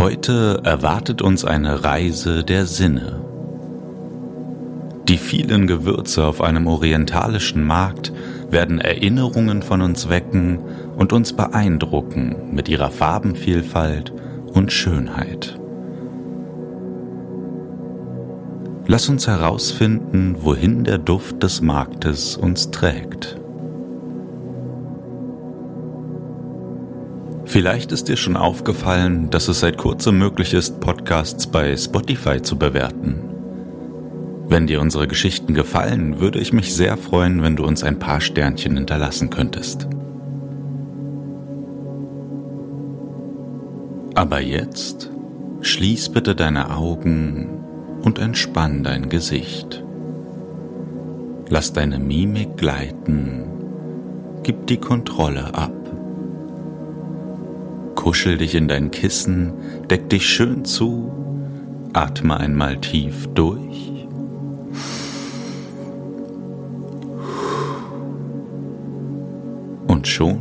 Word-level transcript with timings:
Heute 0.00 0.62
erwartet 0.64 1.20
uns 1.20 1.44
eine 1.44 1.84
Reise 1.84 2.42
der 2.42 2.64
Sinne. 2.64 3.20
Die 5.06 5.18
vielen 5.18 5.66
Gewürze 5.66 6.24
auf 6.24 6.40
einem 6.40 6.68
orientalischen 6.68 7.62
Markt 7.62 8.10
werden 8.48 8.80
Erinnerungen 8.80 9.60
von 9.60 9.82
uns 9.82 10.08
wecken 10.08 10.60
und 10.96 11.12
uns 11.12 11.34
beeindrucken 11.34 12.34
mit 12.50 12.70
ihrer 12.70 12.90
Farbenvielfalt 12.90 14.14
und 14.54 14.72
Schönheit. 14.72 15.60
Lass 18.86 19.06
uns 19.10 19.26
herausfinden, 19.26 20.36
wohin 20.40 20.84
der 20.84 20.96
Duft 20.96 21.42
des 21.42 21.60
Marktes 21.60 22.38
uns 22.38 22.70
trägt. 22.70 23.39
Vielleicht 27.50 27.90
ist 27.90 28.06
dir 28.06 28.16
schon 28.16 28.36
aufgefallen, 28.36 29.28
dass 29.30 29.48
es 29.48 29.58
seit 29.58 29.76
kurzem 29.76 30.16
möglich 30.20 30.54
ist, 30.54 30.78
Podcasts 30.78 31.48
bei 31.48 31.76
Spotify 31.76 32.40
zu 32.40 32.56
bewerten. 32.56 33.24
Wenn 34.46 34.68
dir 34.68 34.80
unsere 34.80 35.08
Geschichten 35.08 35.52
gefallen, 35.52 36.20
würde 36.20 36.38
ich 36.38 36.52
mich 36.52 36.72
sehr 36.72 36.96
freuen, 36.96 37.42
wenn 37.42 37.56
du 37.56 37.64
uns 37.64 37.82
ein 37.82 37.98
paar 37.98 38.20
Sternchen 38.20 38.76
hinterlassen 38.76 39.30
könntest. 39.30 39.88
Aber 44.14 44.40
jetzt 44.40 45.10
schließ 45.60 46.10
bitte 46.10 46.36
deine 46.36 46.76
Augen 46.76 47.48
und 48.02 48.20
entspann 48.20 48.84
dein 48.84 49.08
Gesicht. 49.08 49.82
Lass 51.48 51.72
deine 51.72 51.98
Mimik 51.98 52.56
gleiten, 52.56 53.42
gib 54.44 54.68
die 54.68 54.78
Kontrolle 54.78 55.52
ab. 55.52 55.79
Kuschel 58.00 58.38
dich 58.38 58.54
in 58.54 58.66
dein 58.66 58.90
Kissen, 58.90 59.52
deck 59.90 60.08
dich 60.08 60.26
schön 60.26 60.64
zu, 60.64 61.12
atme 61.92 62.34
einmal 62.38 62.78
tief 62.78 63.28
durch. 63.34 64.06
Und 69.86 70.08
schon 70.08 70.40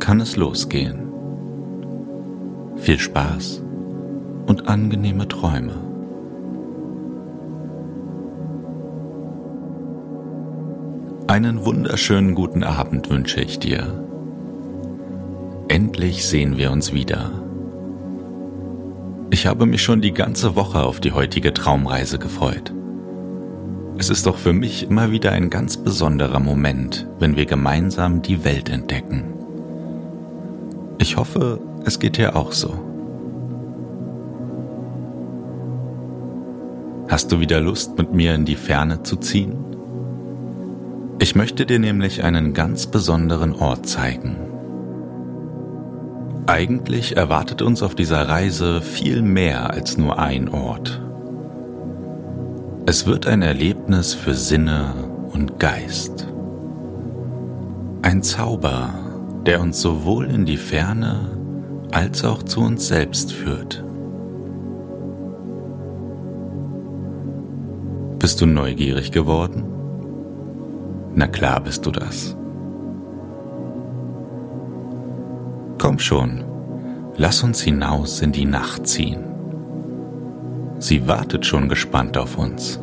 kann 0.00 0.20
es 0.20 0.34
losgehen. 0.34 1.06
Viel 2.78 2.98
Spaß 2.98 3.62
und 4.46 4.66
angenehme 4.66 5.28
Träume. 5.28 5.76
Einen 11.28 11.64
wunderschönen 11.64 12.34
guten 12.34 12.64
Abend 12.64 13.08
wünsche 13.08 13.40
ich 13.40 13.60
dir. 13.60 14.04
Endlich 15.74 16.24
sehen 16.24 16.56
wir 16.56 16.70
uns 16.70 16.92
wieder. 16.92 17.32
Ich 19.30 19.48
habe 19.48 19.66
mich 19.66 19.82
schon 19.82 20.00
die 20.00 20.12
ganze 20.12 20.54
Woche 20.54 20.84
auf 20.84 21.00
die 21.00 21.10
heutige 21.10 21.52
Traumreise 21.52 22.20
gefreut. 22.20 22.72
Es 23.98 24.08
ist 24.08 24.24
doch 24.28 24.38
für 24.38 24.52
mich 24.52 24.88
immer 24.88 25.10
wieder 25.10 25.32
ein 25.32 25.50
ganz 25.50 25.76
besonderer 25.76 26.38
Moment, 26.38 27.08
wenn 27.18 27.34
wir 27.34 27.44
gemeinsam 27.44 28.22
die 28.22 28.44
Welt 28.44 28.68
entdecken. 28.68 29.24
Ich 30.98 31.16
hoffe, 31.16 31.58
es 31.84 31.98
geht 31.98 32.18
dir 32.18 32.36
auch 32.36 32.52
so. 32.52 32.72
Hast 37.08 37.32
du 37.32 37.40
wieder 37.40 37.60
Lust, 37.60 37.98
mit 37.98 38.14
mir 38.14 38.36
in 38.36 38.44
die 38.44 38.54
Ferne 38.54 39.02
zu 39.02 39.16
ziehen? 39.16 39.56
Ich 41.18 41.34
möchte 41.34 41.66
dir 41.66 41.80
nämlich 41.80 42.22
einen 42.22 42.54
ganz 42.54 42.86
besonderen 42.86 43.56
Ort 43.56 43.88
zeigen. 43.88 44.53
Eigentlich 46.46 47.16
erwartet 47.16 47.62
uns 47.62 47.82
auf 47.82 47.94
dieser 47.94 48.28
Reise 48.28 48.82
viel 48.82 49.22
mehr 49.22 49.70
als 49.70 49.96
nur 49.96 50.18
ein 50.18 50.50
Ort. 50.50 51.00
Es 52.84 53.06
wird 53.06 53.26
ein 53.26 53.40
Erlebnis 53.40 54.12
für 54.12 54.34
Sinne 54.34 54.92
und 55.32 55.58
Geist. 55.58 56.28
Ein 58.02 58.22
Zauber, 58.22 58.92
der 59.46 59.62
uns 59.62 59.80
sowohl 59.80 60.26
in 60.26 60.44
die 60.44 60.58
Ferne 60.58 61.30
als 61.92 62.24
auch 62.26 62.42
zu 62.42 62.60
uns 62.60 62.88
selbst 62.88 63.32
führt. 63.32 63.82
Bist 68.18 68.42
du 68.42 68.46
neugierig 68.46 69.12
geworden? 69.12 69.64
Na 71.14 71.26
klar 71.26 71.62
bist 71.62 71.86
du 71.86 71.90
das. 71.90 72.36
Komm 75.84 75.98
schon, 75.98 76.42
lass 77.18 77.42
uns 77.42 77.60
hinaus 77.60 78.22
in 78.22 78.32
die 78.32 78.46
Nacht 78.46 78.86
ziehen. 78.86 79.22
Sie 80.78 81.06
wartet 81.06 81.44
schon 81.44 81.68
gespannt 81.68 82.16
auf 82.16 82.38
uns. 82.38 82.80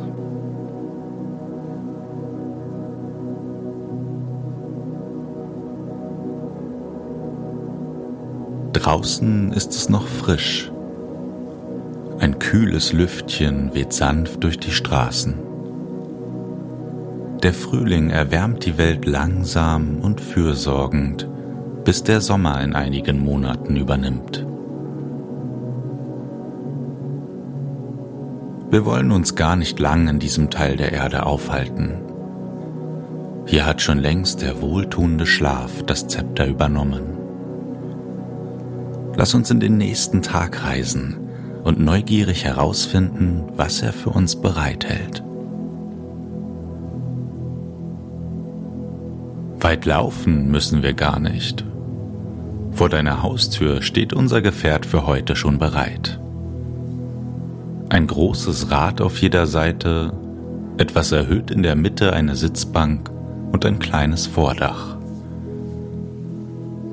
Draußen 8.72 9.52
ist 9.52 9.72
es 9.72 9.88
noch 9.88 10.06
frisch. 10.06 10.70
Ein 12.20 12.38
kühles 12.38 12.92
Lüftchen 12.92 13.74
weht 13.74 13.92
sanft 13.92 14.44
durch 14.44 14.60
die 14.60 14.70
Straßen. 14.70 15.34
Der 17.42 17.52
Frühling 17.52 18.10
erwärmt 18.10 18.64
die 18.64 18.78
Welt 18.78 19.06
langsam 19.06 19.98
und 20.02 20.20
fürsorgend 20.20 21.31
bis 21.84 22.02
der 22.02 22.20
Sommer 22.20 22.60
in 22.60 22.74
einigen 22.74 23.18
Monaten 23.24 23.76
übernimmt. 23.76 24.46
Wir 28.70 28.86
wollen 28.86 29.12
uns 29.12 29.34
gar 29.34 29.56
nicht 29.56 29.78
lang 29.80 30.08
in 30.08 30.18
diesem 30.18 30.48
Teil 30.48 30.76
der 30.76 30.92
Erde 30.92 31.26
aufhalten. 31.26 32.00
Hier 33.44 33.66
hat 33.66 33.82
schon 33.82 33.98
längst 33.98 34.40
der 34.40 34.62
wohltuende 34.62 35.26
Schlaf 35.26 35.82
das 35.82 36.06
Zepter 36.06 36.46
übernommen. 36.46 37.02
Lass 39.14 39.34
uns 39.34 39.50
in 39.50 39.60
den 39.60 39.76
nächsten 39.76 40.22
Tag 40.22 40.64
reisen 40.64 41.18
und 41.64 41.80
neugierig 41.80 42.44
herausfinden, 42.44 43.44
was 43.56 43.82
er 43.82 43.92
für 43.92 44.10
uns 44.10 44.36
bereithält. 44.36 45.22
Weit 49.60 49.84
laufen 49.84 50.50
müssen 50.50 50.82
wir 50.82 50.94
gar 50.94 51.20
nicht. 51.20 51.64
Vor 52.72 52.88
deiner 52.88 53.22
Haustür 53.22 53.82
steht 53.82 54.12
unser 54.12 54.40
Gefährt 54.40 54.86
für 54.86 55.06
heute 55.06 55.36
schon 55.36 55.58
bereit. 55.58 56.18
Ein 57.90 58.06
großes 58.06 58.70
Rad 58.70 59.02
auf 59.02 59.18
jeder 59.18 59.46
Seite, 59.46 60.12
etwas 60.78 61.12
erhöht 61.12 61.50
in 61.50 61.62
der 61.62 61.76
Mitte 61.76 62.14
eine 62.14 62.34
Sitzbank 62.34 63.10
und 63.52 63.66
ein 63.66 63.78
kleines 63.78 64.26
Vordach. 64.26 64.96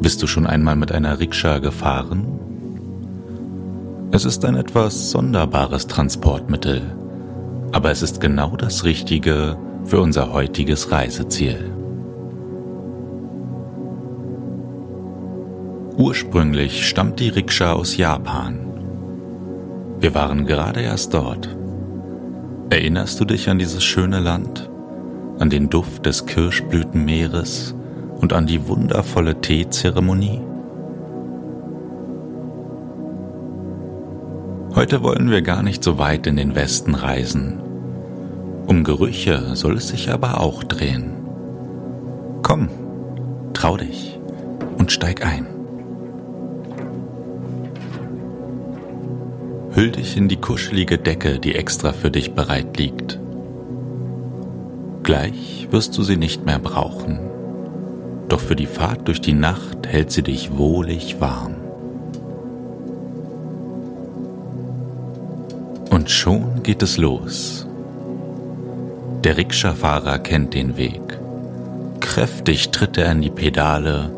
Bist 0.01 0.21
du 0.21 0.27
schon 0.27 0.45
einmal 0.45 0.75
mit 0.75 0.91
einer 0.91 1.19
Rikscha 1.19 1.59
gefahren? 1.59 2.27
Es 4.11 4.25
ist 4.25 4.43
ein 4.43 4.55
etwas 4.55 5.11
sonderbares 5.11 5.87
Transportmittel, 5.87 6.81
aber 7.71 7.91
es 7.91 8.01
ist 8.01 8.19
genau 8.19 8.57
das 8.57 8.83
Richtige 8.83 9.57
für 9.85 10.01
unser 10.01 10.33
heutiges 10.33 10.91
Reiseziel. 10.91 11.78
Ursprünglich 15.99 16.87
stammt 16.87 17.19
die 17.19 17.27
Rikscha 17.27 17.73
aus 17.73 17.97
Japan. 17.97 18.57
Wir 19.99 20.15
waren 20.15 20.45
gerade 20.45 20.79
erst 20.79 21.13
dort. 21.13 21.49
Erinnerst 22.69 23.19
du 23.19 23.25
dich 23.25 23.49
an 23.49 23.59
dieses 23.59 23.83
schöne 23.83 24.21
Land? 24.21 24.69
An 25.39 25.49
den 25.49 25.69
Duft 25.69 26.05
des 26.05 26.25
Kirschblütenmeeres 26.25 27.75
und 28.21 28.31
an 28.31 28.47
die 28.47 28.65
wundervolle 28.69 29.41
Teezeremonie? 29.41 30.39
Heute 34.75 35.03
wollen 35.03 35.29
wir 35.29 35.41
gar 35.41 35.63
nicht 35.63 35.83
so 35.83 35.97
weit 35.97 36.27
in 36.27 36.37
den 36.37 36.55
Westen 36.55 36.95
reisen. 36.95 37.59
Um 38.67 38.85
Gerüche 38.85 39.53
soll 39.57 39.75
es 39.75 39.89
sich 39.89 40.09
aber 40.09 40.39
auch 40.39 40.63
drehen. 40.63 41.11
Komm, 42.41 42.69
trau 43.51 43.75
dich 43.75 44.17
und 44.77 44.93
steig 44.93 45.25
ein. 45.25 45.58
Hüll 49.79 49.91
dich 49.91 50.17
in 50.17 50.27
die 50.27 50.35
kuschelige 50.35 50.97
Decke, 50.97 51.39
die 51.39 51.55
extra 51.55 51.93
für 51.93 52.11
dich 52.11 52.33
bereit 52.33 52.77
liegt. 52.77 53.17
Gleich 55.03 55.69
wirst 55.71 55.97
du 55.97 56.03
sie 56.03 56.17
nicht 56.17 56.45
mehr 56.45 56.59
brauchen, 56.59 57.17
doch 58.27 58.41
für 58.41 58.57
die 58.57 58.65
Fahrt 58.65 59.07
durch 59.07 59.21
die 59.21 59.31
Nacht 59.31 59.87
hält 59.87 60.11
sie 60.11 60.21
dich 60.21 60.57
wohlig 60.57 61.21
warm. 61.21 61.55
Und 65.89 66.11
schon 66.11 66.61
geht 66.61 66.83
es 66.83 66.97
los. 66.97 67.65
Der 69.23 69.37
Rikscha-Fahrer 69.37 70.19
kennt 70.19 70.55
den 70.55 70.75
Weg. 70.75 70.99
Kräftig 72.01 72.71
tritt 72.71 72.97
er 72.97 73.13
in 73.13 73.21
die 73.21 73.29
Pedale 73.29 74.11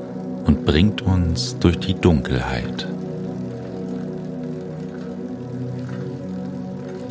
und 0.43 0.65
bringt 0.65 1.03
uns 1.03 1.59
durch 1.59 1.77
die 1.77 1.93
Dunkelheit. 1.93 2.87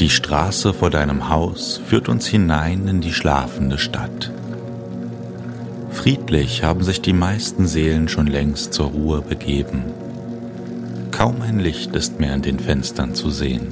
Die 0.01 0.09
Straße 0.09 0.73
vor 0.73 0.89
deinem 0.89 1.29
Haus 1.29 1.79
führt 1.87 2.09
uns 2.09 2.27
hinein 2.27 2.89
in 2.89 3.03
die 3.03 3.13
schlafende 3.13 3.77
Stadt. 3.77 4.33
Friedlich 5.91 6.65
haben 6.65 6.83
sich 6.83 7.03
die 7.03 7.13
meisten 7.13 7.67
Seelen 7.67 8.09
schon 8.09 8.27
längst 8.27 8.73
zur 8.73 8.87
Ruhe 8.93 9.21
begeben. 9.21 9.85
Kaum 11.11 11.43
ein 11.43 11.59
Licht 11.59 11.95
ist 11.95 12.19
mehr 12.19 12.33
an 12.33 12.41
den 12.41 12.59
Fenstern 12.59 13.15
zu 13.15 13.29
sehen. 13.29 13.69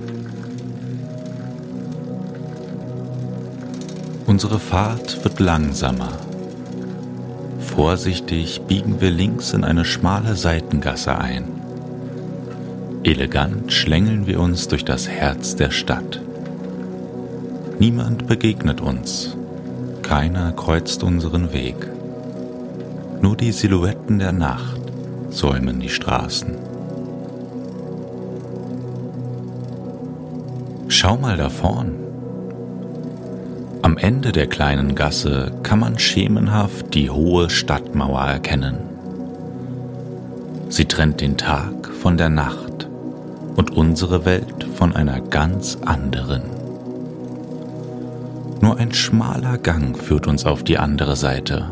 Unsere 4.26 4.58
Fahrt 4.58 5.24
wird 5.24 5.40
langsamer. 5.40 6.12
Vorsichtig 7.58 8.60
biegen 8.68 9.00
wir 9.00 9.10
links 9.10 9.54
in 9.54 9.64
eine 9.64 9.86
schmale 9.86 10.36
Seitengasse 10.36 11.16
ein. 11.16 11.57
Elegant 13.08 13.72
schlängeln 13.72 14.26
wir 14.26 14.38
uns 14.38 14.68
durch 14.68 14.84
das 14.84 15.08
Herz 15.08 15.56
der 15.56 15.70
Stadt. 15.70 16.20
Niemand 17.78 18.26
begegnet 18.26 18.82
uns, 18.82 19.34
keiner 20.02 20.52
kreuzt 20.52 21.02
unseren 21.02 21.54
Weg. 21.54 21.88
Nur 23.22 23.34
die 23.34 23.52
Silhouetten 23.52 24.18
der 24.18 24.32
Nacht 24.32 24.82
säumen 25.30 25.80
die 25.80 25.88
Straßen. 25.88 26.54
Schau 30.88 31.16
mal 31.16 31.38
da 31.38 31.48
vorn. 31.48 31.94
Am 33.80 33.96
Ende 33.96 34.32
der 34.32 34.48
kleinen 34.48 34.94
Gasse 34.94 35.52
kann 35.62 35.78
man 35.78 35.98
schemenhaft 35.98 36.92
die 36.92 37.08
hohe 37.08 37.48
Stadtmauer 37.48 38.24
erkennen. 38.24 38.76
Sie 40.68 40.84
trennt 40.84 41.22
den 41.22 41.38
Tag 41.38 41.88
von 41.88 42.18
der 42.18 42.28
Nacht 42.28 42.67
und 43.58 43.72
unsere 43.72 44.24
Welt 44.24 44.68
von 44.76 44.94
einer 44.94 45.20
ganz 45.20 45.78
anderen. 45.84 46.42
Nur 48.60 48.76
ein 48.76 48.94
schmaler 48.94 49.58
Gang 49.58 49.98
führt 49.98 50.28
uns 50.28 50.46
auf 50.46 50.62
die 50.62 50.78
andere 50.78 51.16
Seite. 51.16 51.68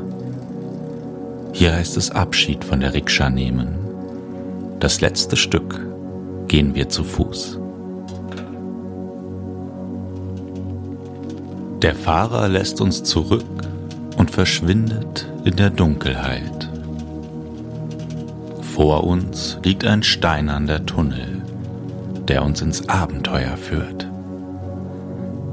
Hier 1.52 1.72
heißt 1.72 1.96
es 1.96 2.10
Abschied 2.10 2.64
von 2.64 2.80
der 2.80 2.92
Rikscha 2.92 3.30
nehmen. 3.30 3.68
Das 4.80 5.00
letzte 5.00 5.36
Stück 5.36 5.80
gehen 6.48 6.74
wir 6.74 6.88
zu 6.88 7.04
Fuß. 7.04 7.60
Der 11.82 11.94
Fahrer 11.94 12.48
lässt 12.48 12.80
uns 12.80 13.04
zurück 13.04 13.44
und 14.16 14.32
verschwindet 14.32 15.30
in 15.44 15.54
der 15.54 15.70
Dunkelheit. 15.70 16.68
Vor 18.74 19.04
uns 19.04 19.60
liegt 19.62 19.84
ein 19.84 20.02
steinerner 20.02 20.84
Tunnel, 20.84 21.35
der 22.28 22.44
uns 22.44 22.60
ins 22.60 22.88
Abenteuer 22.88 23.56
führt. 23.56 24.08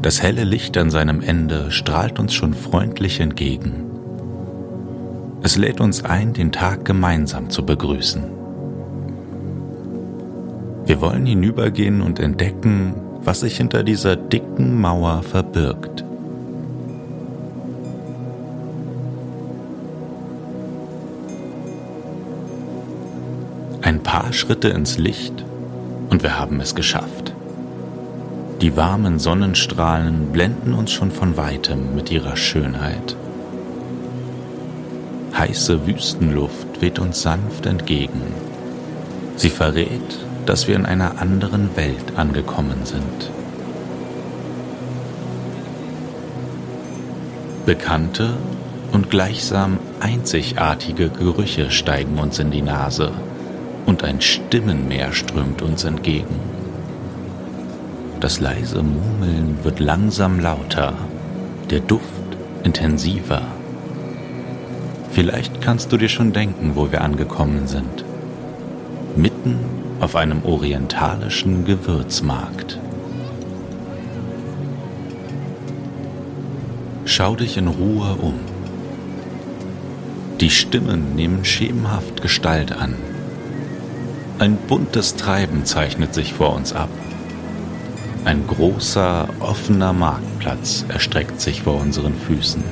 Das 0.02 0.22
helle 0.22 0.44
Licht 0.44 0.78
an 0.78 0.90
seinem 0.90 1.22
Ende 1.22 1.72
strahlt 1.72 2.20
uns 2.20 2.34
schon 2.34 2.54
freundlich 2.54 3.20
entgegen. 3.20 3.86
Es 5.42 5.56
lädt 5.56 5.80
uns 5.80 6.04
ein, 6.04 6.34
den 6.34 6.52
Tag 6.52 6.84
gemeinsam 6.86 7.50
zu 7.50 7.66
begrüßen. 7.66 8.24
Wir 10.86 11.00
wollen 11.00 11.26
hinübergehen 11.26 12.02
und 12.02 12.20
entdecken, 12.20 12.96
was 13.22 13.42
sich 13.42 13.58
hinter 13.58 13.84
dieser 13.84 14.18
dicken 14.18 14.82
Mauer 14.82 15.24
verbirgt. 15.24 16.04
Ein 23.82 24.04
paar 24.04 24.34
Schritte 24.34 24.70
ins 24.70 24.98
Licht 24.98 25.46
und 26.14 26.22
wir 26.22 26.38
haben 26.38 26.60
es 26.60 26.76
geschafft. 26.76 27.34
Die 28.62 28.78
warmen 28.78 29.18
Sonnenstrahlen 29.18 30.28
blenden 30.28 30.76
uns 30.76 30.92
schon 30.92 31.10
von 31.10 31.38
weitem 31.38 31.96
mit 31.96 32.12
ihrer 32.12 32.38
Schönheit. 32.38 33.16
Heiße 35.36 35.88
Wüstenluft 35.88 36.82
weht 36.82 37.00
uns 37.00 37.24
sanft 37.24 37.66
entgegen. 37.66 38.22
Sie 39.38 39.50
verrät, 39.50 40.20
dass 40.46 40.68
wir 40.68 40.76
in 40.76 40.86
einer 40.86 41.20
anderen 41.20 41.76
Welt 41.76 42.16
angekommen 42.16 42.86
sind. 42.86 43.32
Bekannte 47.66 48.36
und 48.92 49.10
gleichsam 49.10 49.80
einzigartige 50.00 51.10
Gerüche 51.10 51.72
steigen 51.72 52.20
uns 52.20 52.38
in 52.38 52.52
die 52.52 52.62
Nase 52.62 53.12
und 53.86 54.04
ein 54.04 54.22
Stimmenmeer 54.22 55.14
strömt 55.14 55.62
uns 55.62 55.84
entgegen. 55.84 56.40
Das 58.20 58.40
leise 58.40 58.84
Murmeln 58.84 59.58
wird 59.64 59.80
langsam 59.80 60.40
lauter, 60.40 60.94
der 61.70 61.82
Duft 61.82 62.08
intensiver. 62.64 63.42
Vielleicht 65.12 65.62
kannst 65.62 65.92
du 65.92 65.98
dir 65.98 66.10
schon 66.10 66.34
denken, 66.34 66.72
wo 66.76 66.92
wir 66.92 67.02
angekommen 67.02 67.68
sind. 67.68 68.06
Mitten 69.16 69.60
auf 70.00 70.16
einem 70.16 70.44
orientalischen 70.44 71.66
Gewürzmarkt. 71.66 72.80
Schau 77.06 77.36
dich 77.36 77.58
in 77.58 77.68
Ruhe 77.68 78.16
um. 78.22 78.40
Die 80.40 80.50
Stimmen 80.50 81.16
nehmen 81.16 81.46
schemenhaft 81.46 82.22
Gestalt 82.22 82.72
an. 82.72 82.96
Ein 84.40 84.58
buntes 84.58 85.16
Treiben 85.16 85.64
zeichnet 85.66 86.14
sich 86.14 86.34
vor 86.34 86.56
uns 86.56 86.74
ab. 86.74 86.90
Ein 88.26 88.48
großer, 88.48 89.30
offener 89.40 89.94
Marktplatz 89.94 90.86
erstreckt 90.88 91.40
sich 91.40 91.62
vor 91.62 91.80
unseren 91.80 92.16
Füßen. 92.16 92.64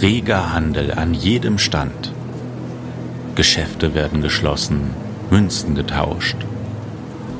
Reger 0.00 0.52
Handel 0.52 0.92
an 0.92 1.14
jedem 1.14 1.58
Stand. 1.58 2.12
Geschäfte 3.34 3.94
werden 3.94 4.22
geschlossen, 4.22 4.90
Münzen 5.30 5.74
getauscht. 5.74 6.36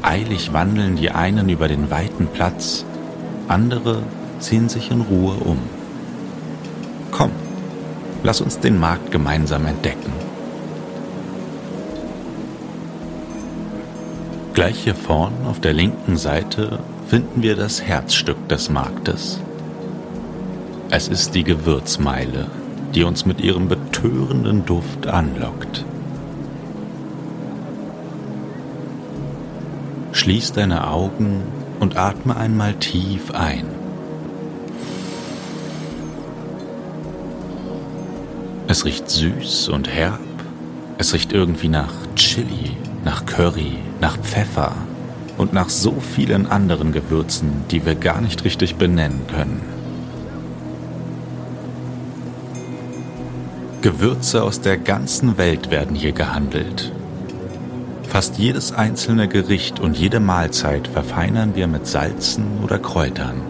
Eilig 0.03 0.53
wandeln 0.53 0.97
die 0.97 1.11
einen 1.11 1.49
über 1.49 1.69
den 1.69 1.91
weiten 1.91 2.27
Platz, 2.27 2.85
andere 3.47 4.03
ziehen 4.41 4.69
sich 4.69 4.91
in 4.91 5.03
Ruhe 5.03 5.35
um. 5.35 5.59
Lass 8.27 8.41
uns 8.41 8.59
den 8.59 8.81
Markt 8.81 9.13
gemeinsam 9.13 9.67
entdecken. 9.67 10.13
Gleich 14.53 14.83
hier 14.83 14.97
vorn 14.97 15.33
auf 15.49 15.61
der 15.61 15.73
linken 15.73 16.17
Seite 16.17 16.81
finden 17.07 17.45
wir 17.45 17.55
das 17.55 17.83
Herzstück 17.83 18.49
des 18.49 18.69
Marktes. 18.69 19.39
Es 20.91 21.07
ist 21.07 21.37
die 21.37 21.45
Gewürzmeile, 21.45 22.47
die 22.97 23.05
uns 23.05 23.27
mit 23.27 23.41
ihrem 23.41 23.69
betörenden 23.69 24.67
Duft 24.67 25.07
anlockt. 25.07 25.85
Schließ 30.11 30.51
deine 30.51 30.89
Augen 30.89 31.45
und 31.79 31.97
atme 31.97 32.37
einmal 32.37 32.75
tief 32.75 33.31
ein. 33.31 33.86
Es 38.77 38.85
riecht 38.85 39.09
süß 39.09 39.71
und 39.71 39.89
herb. 39.89 40.21
Es 40.99 41.15
riecht 41.15 41.33
irgendwie 41.33 41.71
nach 41.71 41.95
Chili, 42.15 42.77
nach 43.07 43.25
Curry, 43.25 43.79
nach 44.03 44.19
Pfeffer 44.19 44.73
und 45.39 45.55
nach 45.55 45.71
so 45.71 45.95
vielen 45.99 46.47
anderen 46.47 46.93
Gewürzen, 46.93 47.65
die 47.71 47.87
wir 47.87 47.95
gar 47.95 48.21
nicht 48.21 48.45
richtig 48.45 48.75
benennen 48.77 49.23
können. 49.29 49.63
Gewürze 53.81 54.43
aus 54.43 54.61
der 54.61 54.77
ganzen 54.77 55.39
Welt 55.39 55.71
werden 55.71 55.97
hier 55.97 56.13
gehandelt. 56.13 56.93
Fast 58.07 58.37
jedes 58.37 58.73
einzelne 58.73 59.27
Gericht 59.27 59.81
und 59.81 59.97
jede 59.97 60.21
Mahlzeit 60.21 60.87
verfeinern 60.87 61.55
wir 61.55 61.67
mit 61.67 61.87
Salzen 61.87 62.45
oder 62.63 62.79
Kräutern. 62.79 63.41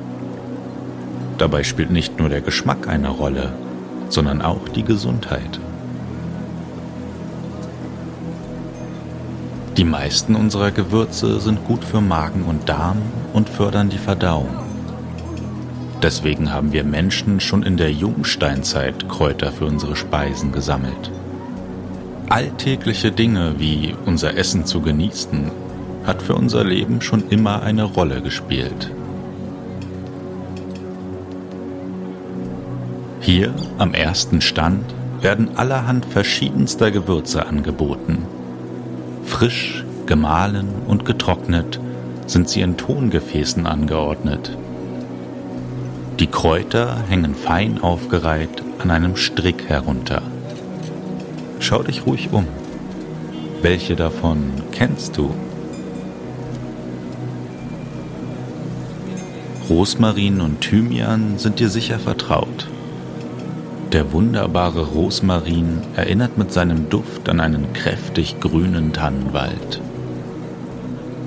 Dabei 1.37 1.65
spielt 1.65 1.91
nicht 1.91 2.21
nur 2.21 2.29
der 2.29 2.43
Geschmack 2.43 2.87
eine 2.87 3.09
Rolle, 3.09 3.53
sondern 4.09 4.43
auch 4.43 4.69
die 4.69 4.85
Gesundheit. 4.85 5.61
Die 9.77 9.85
meisten 9.85 10.35
unserer 10.35 10.71
Gewürze 10.71 11.39
sind 11.39 11.65
gut 11.67 11.85
für 11.85 12.01
Magen 12.01 12.45
und 12.45 12.69
Darm 12.69 13.03
und 13.35 13.51
fördern 13.51 13.91
die 13.91 13.99
Verdauung. 13.99 14.49
Deswegen 16.03 16.53
haben 16.53 16.73
wir 16.73 16.85
Menschen 16.85 17.41
schon 17.41 17.63
in 17.63 17.77
der 17.77 17.93
Jungsteinzeit 17.93 19.09
Kräuter 19.09 19.53
für 19.53 19.67
unsere 19.67 19.97
Speisen 19.97 20.53
gesammelt. 20.53 21.11
Alltägliche 22.29 23.13
Dinge 23.13 23.55
wie 23.59 23.95
unser 24.07 24.37
Essen 24.37 24.65
zu 24.67 24.81
genießen, 24.81 25.51
hat 26.07 26.23
für 26.23 26.35
unser 26.35 26.65
Leben 26.65 27.01
schon 27.01 27.29
immer 27.29 27.63
eine 27.63 27.85
Rolle 27.85 28.23
gespielt. 28.23 28.91
Hier 33.27 33.53
am 33.77 33.93
ersten 33.93 34.41
Stand 34.41 34.85
werden 35.21 35.57
allerhand 35.57 36.07
verschiedenster 36.07 36.93
Gewürze 36.93 37.45
angeboten. 37.45 38.25
Frisch, 39.25 39.85
gemahlen 40.07 40.69
und 40.87 41.05
getrocknet 41.05 41.81
sind 42.29 42.49
sie 42.49 42.61
in 42.61 42.77
Tongefäßen 42.77 43.67
angeordnet. 43.67 44.57
Die 46.21 46.29
Kräuter 46.29 47.03
hängen 47.09 47.35
fein 47.35 47.83
aufgereiht 47.83 48.63
an 48.79 48.93
einem 48.93 49.17
Strick 49.17 49.69
herunter. 49.69 50.23
Schau 51.59 51.83
dich 51.83 52.07
ruhig 52.07 52.29
um. 52.31 52.47
Welche 53.61 53.97
davon 53.97 54.53
kennst 54.71 55.17
du? 55.17 55.35
Rosmarin 59.69 60.41
und 60.41 60.61
Thymian 60.61 61.39
sind 61.39 61.59
dir 61.59 61.71
sicher 61.71 61.99
vertraut. 61.99 62.69
Der 63.93 64.13
wunderbare 64.13 64.85
Rosmarin 64.85 65.83
erinnert 65.95 66.37
mit 66.37 66.53
seinem 66.53 66.89
Duft 66.89 67.29
an 67.29 67.39
einen 67.39 67.73
kräftig 67.73 68.41
grünen 68.41 68.93
Tannenwald. 68.93 69.81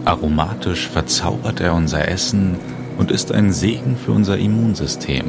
Aromatisch 0.04 0.88
verzaubert 0.89 1.62
er 1.62 1.74
unser 1.74 2.10
Essen 2.10 2.58
und 2.98 3.12
ist 3.12 3.32
ein 3.32 3.54
Segen 3.54 3.96
für 3.96 4.12
unser 4.12 4.38
Immunsystem. 4.38 5.25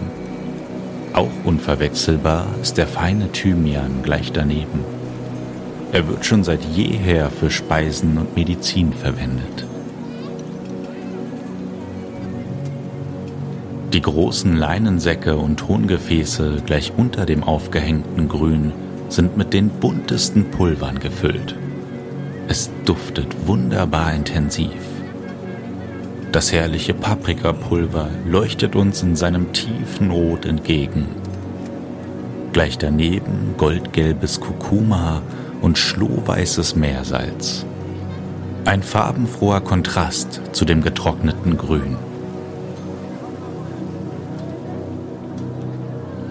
Auch 1.13 1.31
unverwechselbar 1.45 2.47
ist 2.63 2.79
der 2.79 2.89
feine 2.89 3.31
Thymian 3.31 4.03
gleich 4.03 4.33
daneben. 4.33 4.85
Er 5.93 6.09
wird 6.09 6.25
schon 6.25 6.43
seit 6.43 6.65
jeher 6.65 7.31
für 7.31 7.51
Speisen 7.51 8.19
und 8.19 8.35
Medizin 8.35 8.93
verwendet. 8.93 9.67
Die 13.93 14.03
großen 14.03 14.57
Leinensäcke 14.57 15.37
und 15.37 15.57
Tongefäße 15.57 16.63
gleich 16.65 16.93
unter 16.97 17.27
dem 17.27 17.43
aufgehängten 17.43 18.29
Grün 18.29 18.73
sind 19.09 19.37
mit 19.37 19.53
den 19.53 19.69
buntesten 19.69 20.53
Pulvern 20.53 21.01
gefüllt. 21.01 21.57
Es 22.47 22.71
duftet 22.85 23.49
wunderbar 23.49 24.15
intensiv. 24.15 24.71
Das 26.31 26.53
herrliche 26.53 26.95
Paprikapulver 26.95 28.09
leuchtet 28.29 28.77
uns 28.77 29.03
in 29.03 29.17
seinem 29.17 29.53
tiefen 29.53 30.13
Rot 30.13 30.47
entgegen. 30.47 31.07
Gleich 32.53 32.79
daneben 32.79 33.55
goldgelbes 33.57 34.39
Kurkuma 34.39 35.21
und 35.63 35.79
schlohweißes 35.79 36.77
Meersalz. 36.77 37.67
Ein 38.65 38.85
farbenfroher 38.85 39.63
Kontrast 39.63 40.41
zu 40.53 40.65
dem 40.65 40.81
getrockneten 40.81 41.57
Grün. 41.57 41.97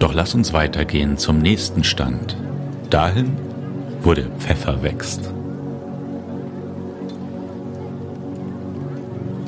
Doch 0.09 0.15
lass 0.15 0.33
uns 0.33 0.53
weitergehen 0.53 1.19
zum 1.19 1.37
nächsten 1.37 1.83
Stand, 1.83 2.35
dahin, 2.89 3.37
wo 4.01 4.15
der 4.15 4.25
Pfeffer 4.39 4.81
wächst. 4.81 5.31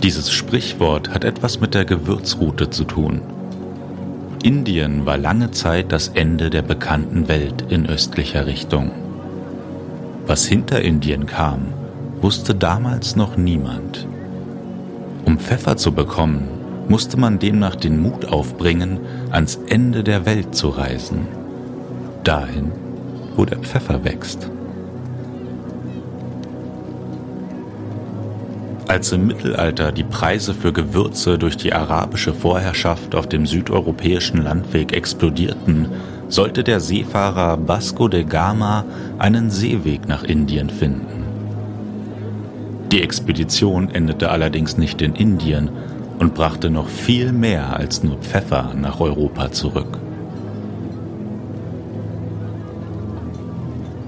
Dieses 0.03 0.31
Sprichwort 0.31 1.09
hat 1.15 1.23
etwas 1.23 1.59
mit 1.59 1.73
der 1.73 1.85
Gewürzroute 1.85 2.69
zu 2.69 2.83
tun. 2.83 3.21
Indien 4.43 5.07
war 5.07 5.17
lange 5.17 5.49
Zeit 5.49 5.91
das 5.91 6.09
Ende 6.09 6.51
der 6.51 6.61
bekannten 6.61 7.27
Welt 7.27 7.65
in 7.69 7.87
östlicher 7.87 8.45
Richtung. 8.45 8.91
Was 10.27 10.45
hinter 10.45 10.83
Indien 10.83 11.25
kam, 11.25 11.73
wusste 12.21 12.53
damals 12.53 13.15
noch 13.15 13.35
niemand. 13.35 14.05
Um 15.25 15.39
Pfeffer 15.39 15.75
zu 15.75 15.91
bekommen, 15.91 16.60
musste 16.87 17.17
man 17.17 17.39
demnach 17.39 17.75
den 17.75 18.01
Mut 18.01 18.25
aufbringen, 18.25 18.99
ans 19.31 19.59
Ende 19.67 20.03
der 20.03 20.25
Welt 20.25 20.55
zu 20.55 20.69
reisen, 20.69 21.27
dahin, 22.23 22.71
wo 23.35 23.45
der 23.45 23.59
Pfeffer 23.59 24.03
wächst. 24.03 24.49
Als 28.87 29.11
im 29.13 29.25
Mittelalter 29.25 29.93
die 29.93 30.03
Preise 30.03 30.53
für 30.53 30.73
Gewürze 30.73 31.37
durch 31.37 31.55
die 31.55 31.71
arabische 31.71 32.33
Vorherrschaft 32.33 33.15
auf 33.15 33.27
dem 33.27 33.45
südeuropäischen 33.45 34.43
Landweg 34.43 34.91
explodierten, 34.91 35.87
sollte 36.27 36.63
der 36.63 36.81
Seefahrer 36.81 37.57
Vasco 37.67 38.09
de 38.09 38.25
Gama 38.25 38.83
einen 39.17 39.49
Seeweg 39.49 40.09
nach 40.09 40.23
Indien 40.23 40.69
finden. 40.69 41.23
Die 42.91 43.01
Expedition 43.01 43.89
endete 43.89 44.29
allerdings 44.29 44.77
nicht 44.77 45.01
in 45.01 45.15
Indien, 45.15 45.69
und 46.21 46.35
brachte 46.35 46.69
noch 46.69 46.87
viel 46.87 47.31
mehr 47.31 47.75
als 47.75 48.03
nur 48.03 48.17
Pfeffer 48.17 48.75
nach 48.79 48.99
Europa 48.99 49.51
zurück. 49.51 49.97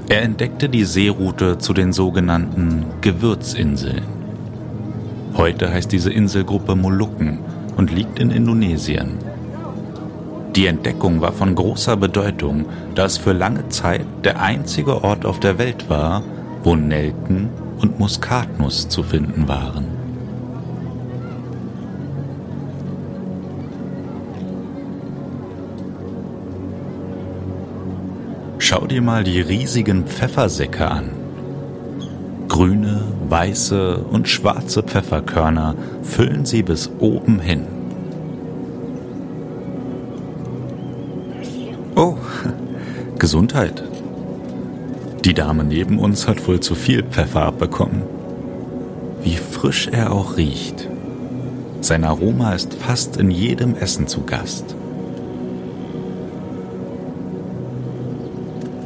Er 0.10 0.22
entdeckte 0.22 0.70
die 0.70 0.84
Seeroute 0.84 1.58
zu 1.58 1.74
den 1.74 1.92
sogenannten 1.92 2.86
Gewürzinseln. 3.02 4.04
Heute 5.36 5.74
heißt 5.74 5.92
diese 5.92 6.14
Inselgruppe 6.14 6.76
Molukken 6.76 7.40
und 7.78 7.92
liegt 7.92 8.20
in 8.20 8.30
Indonesien. 8.30 9.18
Die 10.56 10.68
Entdeckung 10.68 11.20
war 11.20 11.32
von 11.32 11.56
großer 11.56 11.98
Bedeutung, 11.98 12.66
da 12.94 13.06
es 13.06 13.18
für 13.18 13.34
lange 13.34 13.70
Zeit 13.70 14.06
der 14.24 14.40
einzige 14.40 15.04
Ort 15.04 15.26
auf 15.26 15.40
der 15.40 15.58
Welt 15.58 15.90
war, 15.90 16.22
wo 16.64 16.76
Nelken 16.76 17.50
und 17.80 17.98
Muskatnuss 17.98 18.88
zu 18.88 19.02
finden 19.02 19.48
waren. 19.48 20.03
Schau 28.74 28.88
dir 28.88 29.04
mal 29.04 29.24
die 29.24 29.40
riesigen 29.40 30.08
Pfeffersäcke 30.08 30.90
an. 30.90 31.12
Grüne, 32.48 33.04
weiße 33.30 33.98
und 34.00 34.28
schwarze 34.28 34.82
Pfefferkörner 34.82 35.76
füllen 36.02 36.44
sie 36.48 36.64
bis 36.64 36.90
oben 36.98 37.40
hin. 37.40 37.68
Oh, 41.96 42.16
Gesundheit. 43.20 43.84
Die 45.24 45.36
Dame 45.36 45.64
neben 45.64 46.00
uns 46.00 46.28
hat 46.28 46.48
wohl 46.48 46.60
zu 46.60 46.74
viel 46.74 47.04
Pfeffer 47.04 47.44
abbekommen. 47.44 48.02
Wie 49.22 49.38
frisch 49.38 49.88
er 49.88 50.12
auch 50.12 50.36
riecht. 50.36 50.90
Sein 51.82 52.04
Aroma 52.04 52.54
ist 52.54 52.74
fast 52.74 53.18
in 53.18 53.30
jedem 53.30 53.76
Essen 53.76 54.08
zu 54.08 54.22
Gast. 54.22 54.76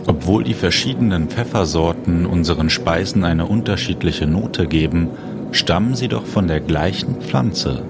Obwohl 0.08 0.46
die 0.46 0.54
verschiedenen 0.54 1.28
Pfeffersorten 1.28 2.26
unseren 2.26 2.70
Speisen 2.70 3.26
eine 3.26 3.46
unterschiedliche 3.46 4.26
Note 4.26 4.66
geben, 4.66 5.10
stammen 5.52 5.96
sie 5.96 6.08
doch 6.08 6.26
von 6.26 6.48
der 6.48 6.62
gleichen 6.62 7.16
Pflanze. 7.22 7.84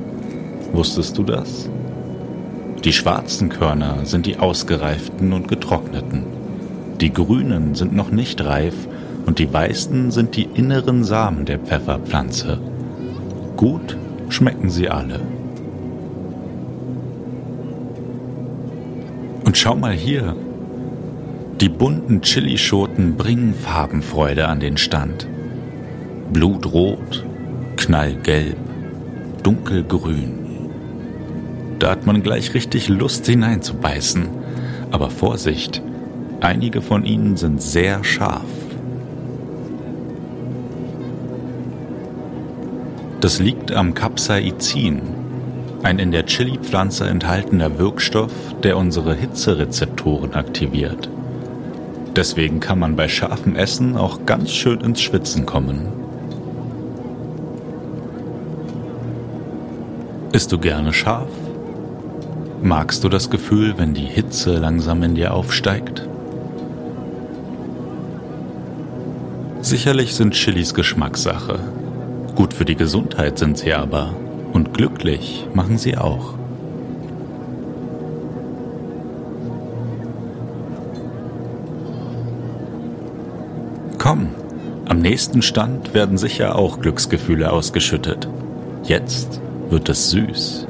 Wusstest 0.74 1.18
du 1.18 1.24
das? 1.24 1.70
Die 2.84 2.94
schwarzen 2.94 3.50
Körner 3.50 4.06
sind 4.06 4.26
die 4.26 4.38
ausgereiften 4.38 5.32
und 5.32 5.48
getrockneten. 5.48 6.24
Die 7.02 7.14
grünen 7.14 7.76
sind 7.76 7.96
noch 7.96 8.10
nicht 8.10 8.44
reif 8.44 8.74
und 9.28 9.38
die 9.38 9.52
weißen 9.54 10.10
sind 10.10 10.36
die 10.36 10.50
inneren 10.56 11.04
Samen 11.04 11.46
der 11.46 11.60
Pfefferpflanze. 11.60 12.60
Gut 13.58 13.96
schmecken 14.30 14.70
sie 14.70 14.90
alle. 14.90 15.20
Und 19.46 19.58
schau 19.58 19.76
mal 19.76 19.94
hier, 19.94 20.36
die 21.62 21.70
bunten 21.70 22.22
Chilischoten 22.22 23.16
bringen 23.16 23.56
Farbenfreude 23.56 24.48
an 24.48 24.60
den 24.60 24.78
Stand. 24.78 25.28
Blutrot, 26.32 27.26
knallgelb, 27.78 28.58
dunkelgrün. 29.42 30.38
Da 31.80 31.90
hat 31.92 32.06
man 32.06 32.22
gleich 32.22 32.54
richtig 32.54 32.90
Lust 32.90 33.26
hineinzubeißen. 33.26 34.28
Aber 34.92 35.10
Vorsicht, 35.10 35.82
einige 36.42 36.82
von 36.82 37.06
ihnen 37.06 37.38
sind 37.38 37.62
sehr 37.62 38.04
scharf. 38.04 38.46
Das 43.20 43.40
liegt 43.40 43.72
am 43.72 43.96
Capsaicin, 43.96 45.02
ein 45.82 45.98
in 45.98 46.12
der 46.12 46.28
Chili-Pflanze 46.28 47.06
enthaltener 47.08 47.80
Wirkstoff, 47.80 48.32
der 48.62 48.78
unsere 48.78 49.16
Hitzerezeptoren 49.16 50.36
aktiviert. 50.36 51.10
Deswegen 52.18 52.60
kann 52.60 52.80
man 52.80 52.96
bei 52.96 53.08
scharfem 53.08 53.56
Essen 53.56 53.96
auch 53.96 54.26
ganz 54.26 54.50
schön 54.50 54.82
ins 54.82 55.02
Schwitzen 55.02 55.46
kommen. 55.46 55.86
Isst 60.34 60.52
du 60.52 60.58
gerne 60.58 60.94
scharf? 60.94 61.30
Magst 62.64 63.04
du 63.04 63.10
das 63.10 63.30
Gefühl, 63.30 63.76
wenn 63.78 63.94
die 63.94 64.02
Hitze 64.02 64.58
langsam 64.58 65.04
in 65.04 65.14
dir 65.14 65.32
aufsteigt? 65.32 66.10
Sicherlich 69.62 70.16
sind 70.16 70.34
Chilis 70.34 70.74
Geschmackssache. 70.74 71.60
Gut 72.34 72.52
für 72.52 72.66
die 72.66 72.76
Gesundheit 72.76 73.38
sind 73.38 73.60
sie 73.60 73.74
aber. 73.74 74.16
Und 74.54 74.74
glücklich 74.74 75.46
machen 75.54 75.78
sie 75.78 75.96
auch. 75.96 76.34
Komm, 84.08 84.30
am 84.86 85.00
nächsten 85.00 85.42
Stand 85.42 85.94
werden 85.94 86.18
sicher 86.18 86.56
auch 86.56 86.80
Glücksgefühle 86.80 87.52
ausgeschüttet. 87.52 88.30
Jetzt 88.84 89.42
wird 89.70 89.90
es 89.90 90.12
süß. 90.12 90.66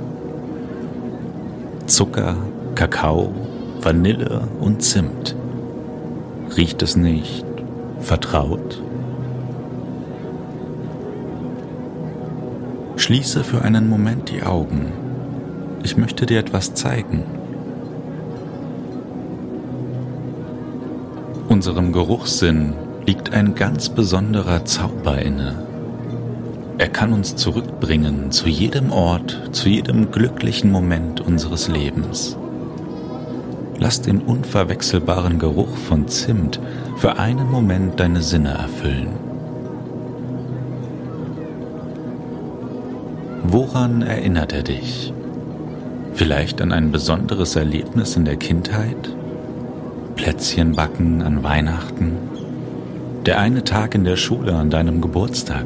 Zucker, 1.86 2.36
Kakao, 2.74 3.32
Vanille 3.79 4.48
und 4.60 4.82
Zimt. 4.82 5.36
Riecht 6.58 6.82
es 6.82 6.96
nicht 6.96 7.46
vertraut? 8.00 8.82
Schließe 12.96 13.44
für 13.44 13.62
einen 13.62 13.88
Moment 13.88 14.32
die 14.32 14.41
Augen. 14.41 14.91
Ich 15.84 15.96
möchte 15.96 16.25
dir 16.25 16.39
etwas 16.39 16.74
zeigen. 16.74 17.24
Unserem 21.48 21.94
Geruchssinn 21.94 22.74
liegt 23.08 23.32
ein 23.34 23.56
ganz 23.56 23.88
besonderer 23.88 24.66
Zauber 24.66 25.20
inne. 25.20 25.56
Er 26.78 26.90
kann 26.90 27.14
uns 27.14 27.38
zurückbringen 27.38 28.32
zu 28.32 28.50
jedem 28.50 28.92
Ort, 28.92 29.50
zu 29.54 29.70
jedem 29.70 30.12
glücklichen 30.12 30.72
Moment 30.72 31.22
unseres 31.22 31.70
Lebens. 31.70 32.38
Lass 33.80 34.02
den 34.02 34.20
unverwechselbaren 34.20 35.40
Geruch 35.40 35.76
von 35.88 36.10
Zimt 36.10 36.60
für 36.98 37.18
einen 37.18 37.50
Moment 37.50 37.98
deine 38.00 38.22
Sinne 38.22 38.50
erfüllen. 38.50 39.08
Woran 43.44 44.02
erinnert 44.02 44.52
er 44.52 44.64
dich? 44.64 45.14
Vielleicht 46.14 46.62
an 46.62 46.74
ein 46.74 46.92
besonderes 46.92 47.56
Erlebnis 47.56 48.18
in 48.18 48.26
der 48.26 48.36
Kindheit? 48.36 49.16
Plätzchen 50.16 50.74
backen 50.74 51.22
an 51.22 51.44
Weihnachten? 51.44 52.37
Der 53.27 53.39
eine 53.39 53.65
Tag 53.65 53.93
in 53.93 54.05
der 54.05 54.15
Schule 54.15 54.55
an 54.55 54.69
deinem 54.69 55.01
Geburtstag. 55.01 55.65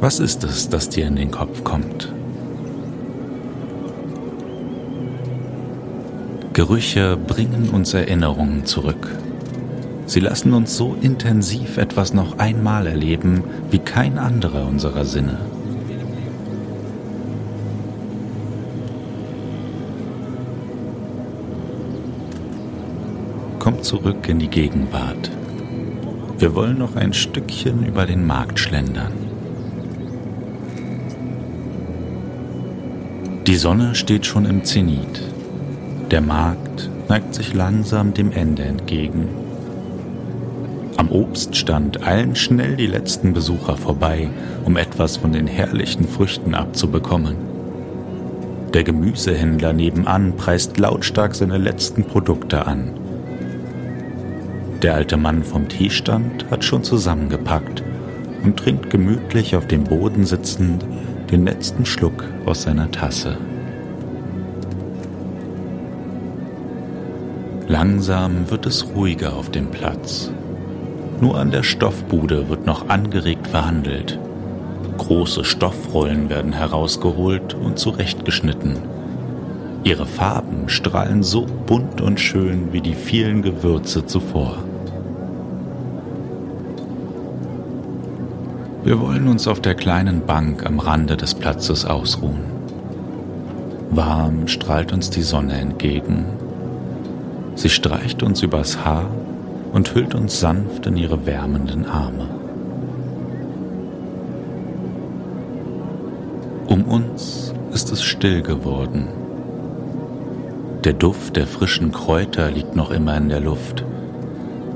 Was 0.00 0.20
ist 0.20 0.44
es, 0.44 0.68
das 0.68 0.90
dir 0.90 1.06
in 1.06 1.16
den 1.16 1.30
Kopf 1.30 1.64
kommt? 1.64 2.12
Gerüche 6.52 7.16
bringen 7.16 7.70
uns 7.70 7.94
Erinnerungen 7.94 8.66
zurück. 8.66 9.08
Sie 10.04 10.20
lassen 10.20 10.52
uns 10.52 10.76
so 10.76 10.94
intensiv 11.00 11.78
etwas 11.78 12.12
noch 12.12 12.38
einmal 12.38 12.86
erleben 12.86 13.44
wie 13.70 13.78
kein 13.78 14.18
anderer 14.18 14.66
unserer 14.66 15.06
Sinne. 15.06 15.38
Komm 23.58 23.82
zurück 23.82 24.28
in 24.28 24.38
die 24.38 24.48
Gegenwart. 24.48 25.30
Wir 26.42 26.56
wollen 26.56 26.76
noch 26.76 26.96
ein 26.96 27.12
Stückchen 27.12 27.86
über 27.86 28.04
den 28.04 28.26
Markt 28.26 28.58
schlendern. 28.58 29.12
Die 33.46 33.54
Sonne 33.54 33.94
steht 33.94 34.26
schon 34.26 34.44
im 34.46 34.64
Zenit. 34.64 35.22
Der 36.10 36.20
Markt 36.20 36.90
neigt 37.08 37.32
sich 37.32 37.54
langsam 37.54 38.12
dem 38.12 38.32
Ende 38.32 38.64
entgegen. 38.64 39.28
Am 40.96 41.12
Obststand 41.12 42.04
eilen 42.04 42.34
schnell 42.34 42.74
die 42.74 42.88
letzten 42.88 43.32
Besucher 43.34 43.76
vorbei, 43.76 44.28
um 44.64 44.76
etwas 44.76 45.18
von 45.18 45.32
den 45.32 45.46
herrlichen 45.46 46.08
Früchten 46.08 46.56
abzubekommen. 46.56 47.36
Der 48.74 48.82
Gemüsehändler 48.82 49.72
nebenan 49.72 50.34
preist 50.36 50.76
lautstark 50.76 51.36
seine 51.36 51.58
letzten 51.58 52.02
Produkte 52.02 52.66
an. 52.66 53.01
Der 54.82 54.96
alte 54.96 55.16
Mann 55.16 55.44
vom 55.44 55.68
Teestand 55.68 56.50
hat 56.50 56.64
schon 56.64 56.82
zusammengepackt 56.82 57.84
und 58.42 58.56
trinkt 58.56 58.90
gemütlich 58.90 59.54
auf 59.54 59.68
dem 59.68 59.84
Boden 59.84 60.24
sitzend 60.24 60.84
den 61.30 61.44
letzten 61.44 61.86
Schluck 61.86 62.24
aus 62.46 62.62
seiner 62.62 62.90
Tasse. 62.90 63.38
Langsam 67.68 68.50
wird 68.50 68.66
es 68.66 68.84
ruhiger 68.92 69.36
auf 69.36 69.50
dem 69.50 69.70
Platz. 69.70 70.32
Nur 71.20 71.38
an 71.38 71.52
der 71.52 71.62
Stoffbude 71.62 72.48
wird 72.48 72.66
noch 72.66 72.88
angeregt 72.88 73.46
verhandelt. 73.46 74.18
Große 74.98 75.44
Stoffrollen 75.44 76.28
werden 76.28 76.52
herausgeholt 76.52 77.54
und 77.54 77.78
zurechtgeschnitten. 77.78 78.78
Ihre 79.84 80.06
Farben 80.06 80.68
strahlen 80.68 81.22
so 81.22 81.46
bunt 81.66 82.00
und 82.00 82.18
schön 82.18 82.72
wie 82.72 82.80
die 82.80 82.94
vielen 82.94 83.42
Gewürze 83.42 84.06
zuvor. 84.06 84.58
Wir 88.84 89.00
wollen 89.00 89.28
uns 89.28 89.46
auf 89.46 89.60
der 89.60 89.76
kleinen 89.76 90.26
Bank 90.26 90.66
am 90.66 90.80
Rande 90.80 91.16
des 91.16 91.34
Platzes 91.34 91.84
ausruhen. 91.84 92.42
Warm 93.90 94.48
strahlt 94.48 94.92
uns 94.92 95.08
die 95.08 95.22
Sonne 95.22 95.52
entgegen. 95.52 96.24
Sie 97.54 97.68
streicht 97.68 98.24
uns 98.24 98.42
übers 98.42 98.84
Haar 98.84 99.06
und 99.72 99.94
hüllt 99.94 100.16
uns 100.16 100.40
sanft 100.40 100.86
in 100.86 100.96
ihre 100.96 101.26
wärmenden 101.26 101.86
Arme. 101.86 102.26
Um 106.66 106.82
uns 106.82 107.54
ist 107.72 107.92
es 107.92 108.02
still 108.02 108.42
geworden. 108.42 109.06
Der 110.82 110.94
Duft 110.94 111.36
der 111.36 111.46
frischen 111.46 111.92
Kräuter 111.92 112.50
liegt 112.50 112.74
noch 112.74 112.90
immer 112.90 113.16
in 113.16 113.28
der 113.28 113.40
Luft. 113.40 113.84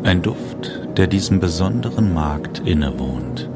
Ein 0.04 0.22
Duft, 0.22 0.70
der 0.96 1.08
diesem 1.08 1.40
besonderen 1.40 2.14
Markt 2.14 2.60
innewohnt. 2.60 3.50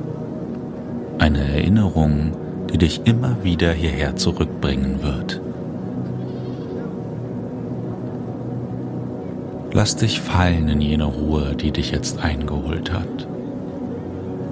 Erinnerung, 1.90 2.32
die 2.72 2.78
dich 2.78 3.02
immer 3.04 3.42
wieder 3.42 3.72
hierher 3.72 4.16
zurückbringen 4.16 5.02
wird. 5.02 5.40
Lass 9.72 9.96
dich 9.96 10.20
fallen 10.20 10.68
in 10.68 10.80
jene 10.80 11.04
Ruhe, 11.04 11.54
die 11.54 11.70
dich 11.70 11.90
jetzt 11.90 12.22
eingeholt 12.22 12.92
hat. 12.92 13.28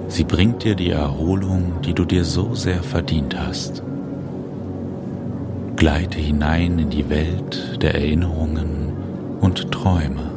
Sie 0.07 0.23
bringt 0.23 0.63
dir 0.63 0.75
die 0.75 0.91
Erholung, 0.91 1.81
die 1.85 1.93
du 1.93 2.05
dir 2.05 2.23
so 2.23 2.55
sehr 2.55 2.81
verdient 2.83 3.39
hast. 3.39 3.83
Gleite 5.75 6.19
hinein 6.19 6.79
in 6.79 6.89
die 6.89 7.09
Welt 7.09 7.81
der 7.81 7.95
Erinnerungen 7.95 8.93
und 9.39 9.71
Träume. 9.71 10.31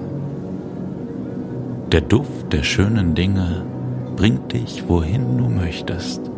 Der 1.90 2.00
Duft 2.00 2.52
der 2.52 2.62
schönen 2.62 3.14
Dinge 3.14 3.64
bringt 4.16 4.52
dich, 4.52 4.84
wohin 4.88 5.38
du 5.38 5.48
möchtest. 5.48 6.31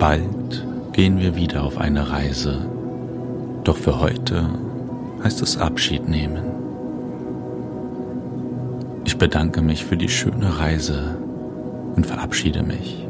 Bald 0.00 0.66
gehen 0.92 1.18
wir 1.18 1.36
wieder 1.36 1.62
auf 1.62 1.76
eine 1.76 2.10
Reise, 2.10 2.66
doch 3.64 3.76
für 3.76 4.00
heute 4.00 4.48
heißt 5.22 5.42
es 5.42 5.58
Abschied 5.58 6.08
nehmen. 6.08 6.42
Ich 9.04 9.18
bedanke 9.18 9.60
mich 9.60 9.84
für 9.84 9.98
die 9.98 10.08
schöne 10.08 10.58
Reise 10.58 11.18
und 11.96 12.06
verabschiede 12.06 12.62
mich. 12.62 13.06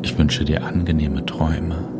Ich 0.00 0.16
wünsche 0.16 0.46
dir 0.46 0.64
angenehme 0.64 1.26
Träume. 1.26 1.97